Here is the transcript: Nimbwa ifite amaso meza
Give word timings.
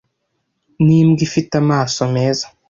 Nimbwa 0.85 1.21
ifite 1.27 1.53
amaso 1.63 1.99
meza 2.15 2.45